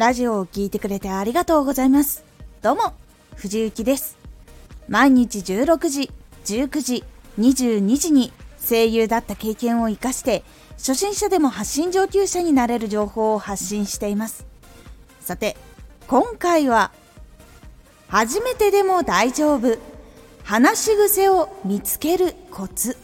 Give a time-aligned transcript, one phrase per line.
[0.00, 2.24] ラジオを聴いてくれてありがとうございます。
[2.62, 2.94] どうも、
[3.36, 4.16] 藤幸です。
[4.88, 6.10] 毎日16時、
[6.46, 7.04] 19時、
[7.38, 8.32] 22時に
[8.66, 10.42] 声優だった経験を活かして、
[10.78, 14.46] 初心者でも発信上級者になれる情報を発信しています。
[15.20, 15.54] さて、
[16.08, 16.92] 今回は、
[18.08, 19.76] 初めてでも大丈夫、
[20.44, 22.96] 話し癖を見つけるコツ。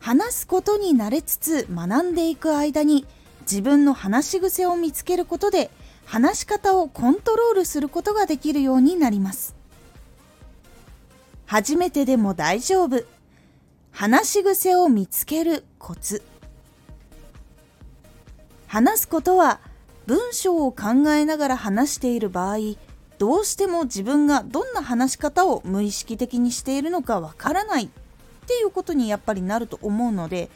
[0.00, 3.06] 話すことに慣れつつ学んでいく間に
[3.50, 5.70] 自分の話し癖を見つけることで
[6.04, 9.54] 話し方をコントロールすることができるようになります。
[11.46, 13.04] 初めてでも大丈夫。
[13.92, 16.22] 話し癖を見つけるコツ。
[18.66, 19.60] 話すことは
[20.06, 22.58] 文章を考えながら話している場合
[23.18, 27.88] どうしても自分がどんな話し方を無意識的にしているのかわからないっ
[28.46, 30.50] ていうことにやっぱりなると思うので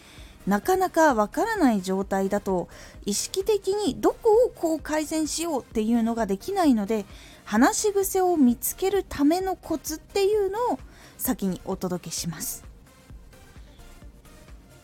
[0.47, 2.69] なかなかわからない状態だと
[3.05, 7.05] 意識的にどこをこう改善しようっていうのができないので
[7.45, 10.79] 話し癖を見つけるためのコツっていうのを
[11.19, 12.65] 先にお届けします。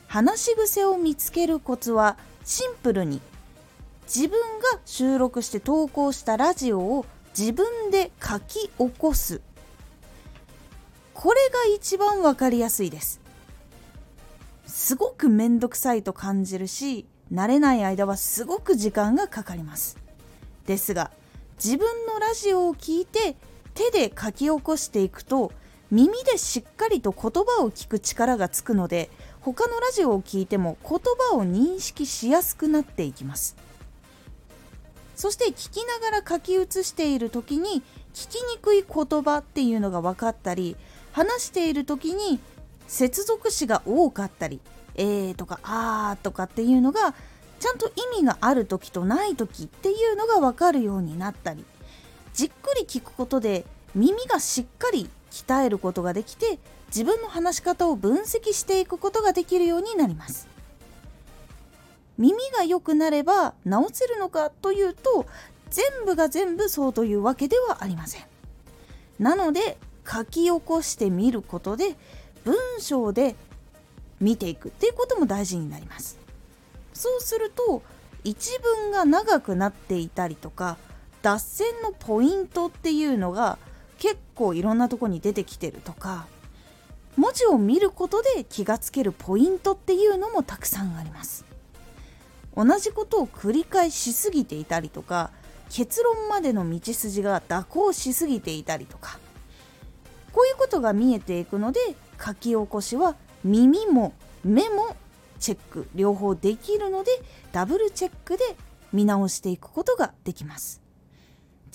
[0.08, 3.20] 話し癖を見つけるコツはシンプルに
[4.06, 9.40] 自分が収録して投稿したラジオを自分で書き起こす。
[11.12, 13.25] これが一番わかりやすいです。
[14.86, 19.98] すごくめんどくさいと感じるし慣れない間はすごく時間がかかります。
[20.64, 21.10] ですが
[21.56, 23.34] 自分のラジオを聞いて
[23.74, 25.50] 手で書き起こしていくと
[25.90, 31.00] 耳でしっかりと言葉を聞く力がつくので他のラジオを聞いても言
[31.30, 33.56] 葉を認識しやすくなっていきます。
[35.16, 37.82] そして聞きながら書き写している時に
[38.14, 40.76] 聞きにくい言葉っていうのが分かったり
[41.10, 42.38] 話している時に
[42.86, 44.60] 接続詞が多かったり
[44.94, 47.14] えーとかあーとかっていうのが
[47.58, 51.64] ちゃんと意味がある時とない時っていうのが分かるようになったり
[52.34, 60.48] じっくり聞くことで耳がしっかり鍛えることができて自分の話し方を分析していくことができるようになります。
[62.18, 65.26] 耳が良くなれば直せるのかというと
[65.68, 68.22] 全部が全部そうというわけではありません。
[69.18, 69.76] なので
[70.10, 71.96] 書き起こしてみることで
[72.46, 73.34] 文章で
[74.20, 76.18] 見ていくっていうことも大事になります。
[76.94, 77.82] そうすると
[78.24, 80.78] 一文が長くなっていたりとか
[81.22, 83.58] 脱線のポイントっていうのが
[83.98, 86.26] 結構いろんなとこに出てきてるとか
[87.16, 91.44] 文字を見ることで気がつけるポイントっていうのもたくさんあります。
[92.56, 95.30] 同じことを繰り返しすぎていたりとか
[95.68, 99.18] 結論までの道筋が蛇行しすぎていたりとか
[100.32, 101.80] こういうことが見えていくので
[102.26, 103.14] 書き起こしは
[103.44, 104.12] 耳も
[104.44, 104.96] 目も
[105.38, 107.12] チェック両方できるので
[107.52, 108.44] ダブルチェックで
[108.92, 110.82] 見直していくことができます。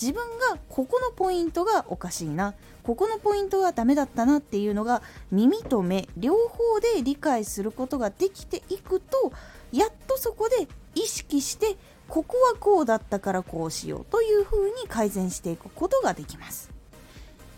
[0.01, 9.31] 自分がここのポイントがおかしいなここのポイントがダメだったなっていうのが耳と目両方で理解することができていくと
[9.71, 16.71] やっとそこで意識してここはこうだったからこうしようというふうに改善していくことができます。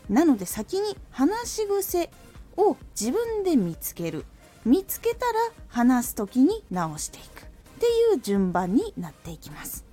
[0.10, 2.10] なので先に話し癖
[2.58, 4.26] を自分で見つける。
[4.66, 5.34] 見つけたら
[5.68, 7.44] 話す時に直していく。
[7.44, 7.46] っ
[7.80, 9.86] ていう順番になっていきます。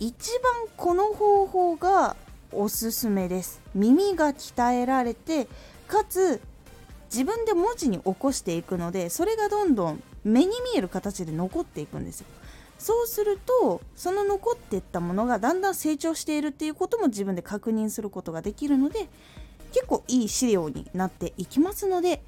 [0.00, 2.14] 一番この方法が
[2.52, 3.60] おすすめです。
[3.74, 5.48] 耳が鍛えられて
[5.86, 6.40] かつ
[7.12, 12.26] 自分で文字に起こしていくのでそれがどんどん目に見える形で残っていくんですよ。
[12.78, 19.08] そうするとその残っていったものがだんだん成長しているっていうことも自分で確認することができるので
[19.72, 22.22] 結構いい資料になっていきますので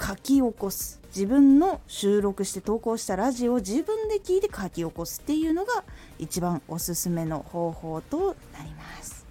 [0.00, 1.00] 書き起こす。
[1.14, 5.84] 自分の収録して投稿したラジオを自分で聞いて書き起こすっていうのが
[6.18, 9.24] 一番おすすめの方法となります。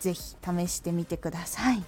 [0.00, 1.82] 是非試してみてください。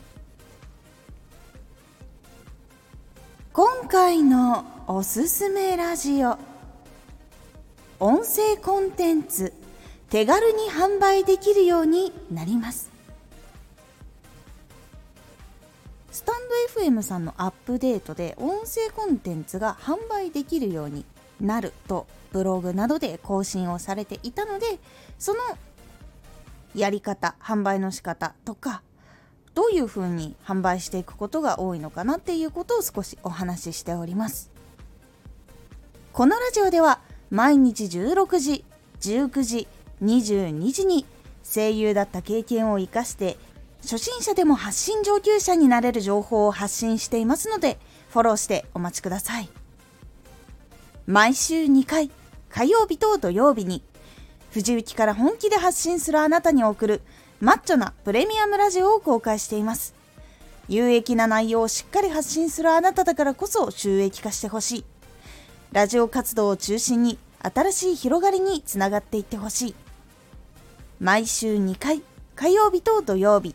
[3.52, 6.38] 今回のおすすめラジオ。
[8.00, 9.52] 音声コンテンツ
[10.08, 12.95] 手軽に販売できるようになります。
[16.16, 16.36] スタン
[16.74, 21.04] ド FM さんのアップデートで音声コンテンツが販売できるように
[21.42, 24.64] なるとブログなどで更新をされていたので
[25.18, 25.40] その
[26.74, 28.80] やり方販売の仕方とか
[29.54, 34.50] どういうふうに販売していくことが多いのかなっていうことを少しお話ししております。
[36.14, 38.64] このラジオでは毎日16時
[39.00, 39.68] 19時
[40.02, 41.04] 22時に
[41.44, 43.36] 声優だった経験を生かして
[43.86, 47.78] 初心者でも発信上級者になれる情報を発信していますので、
[48.10, 49.48] フォローしてお待ちください。
[51.06, 52.10] 毎週2回、
[52.50, 53.84] 火曜日と土曜日に、
[54.50, 57.02] 藤雪から本気で発信するあなたに送る
[57.40, 59.94] マッチョなプレミアムラジオを公開しています。
[60.68, 64.84] 有益な内容をしっかり発信するあなただからこそ収益化してほしい。
[65.70, 69.74] ラジオ活動を中心に新しい広がりにつながっていってほしい。
[70.98, 72.02] 毎週2回、
[72.34, 73.54] 火曜日と土曜日。